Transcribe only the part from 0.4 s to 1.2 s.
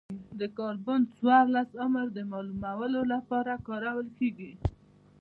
کاربن